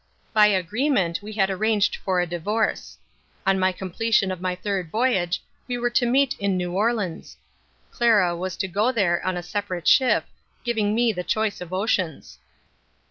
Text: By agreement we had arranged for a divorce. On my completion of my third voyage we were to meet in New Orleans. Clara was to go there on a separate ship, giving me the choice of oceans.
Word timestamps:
By 0.33 0.47
agreement 0.47 1.21
we 1.21 1.33
had 1.33 1.51
arranged 1.51 1.97
for 1.97 2.19
a 2.19 2.25
divorce. 2.25 2.97
On 3.45 3.59
my 3.59 3.71
completion 3.71 4.31
of 4.31 4.41
my 4.41 4.55
third 4.55 4.89
voyage 4.89 5.43
we 5.67 5.77
were 5.77 5.91
to 5.91 6.07
meet 6.07 6.35
in 6.39 6.57
New 6.57 6.71
Orleans. 6.73 7.37
Clara 7.91 8.35
was 8.35 8.57
to 8.57 8.67
go 8.67 8.91
there 8.91 9.23
on 9.23 9.37
a 9.37 9.43
separate 9.43 9.87
ship, 9.87 10.25
giving 10.63 10.95
me 10.95 11.13
the 11.13 11.23
choice 11.23 11.61
of 11.61 11.71
oceans. 11.71 12.39